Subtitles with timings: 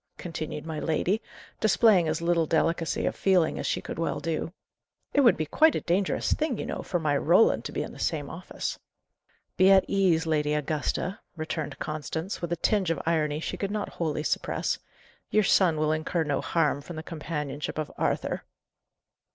[0.17, 1.21] continued my lady,
[1.59, 4.51] displaying as little delicacy of feeling as she could well do.
[5.13, 7.91] "It would be quite a dangerous thing, you know, for my Roland to be in
[7.91, 8.79] the same office."
[9.57, 13.89] "Be at ease, Lady Augusta," returned Constance, with a tinge of irony she could not
[13.89, 14.79] wholly suppress.
[15.29, 18.43] "Your son will incur no harm from the companionship of Arthur."